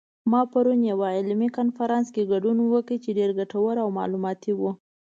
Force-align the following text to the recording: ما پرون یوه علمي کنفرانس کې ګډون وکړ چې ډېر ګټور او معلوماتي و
ما 0.31 0.41
پرون 0.51 0.79
یوه 0.91 1.07
علمي 1.17 1.49
کنفرانس 1.57 2.07
کې 2.15 2.29
ګډون 2.31 2.57
وکړ 2.61 2.97
چې 3.03 3.09
ډېر 3.19 3.29
ګټور 3.39 3.75
او 3.83 3.89
معلوماتي 3.97 4.51
و 4.55 4.61